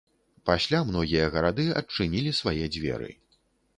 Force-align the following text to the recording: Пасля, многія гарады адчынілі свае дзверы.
Пасля, 0.49 0.79
многія 0.87 1.27
гарады 1.37 1.67
адчынілі 1.81 2.31
свае 2.41 2.59
дзверы. 2.77 3.11